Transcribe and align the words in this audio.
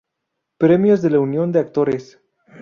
Premios 0.57 1.03
de 1.03 1.11
la 1.11 1.19
Unión 1.19 1.51
de 1.51 1.59
Actores 1.59 2.19